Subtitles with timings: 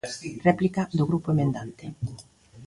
[0.47, 1.85] Réplica do grupo emendante.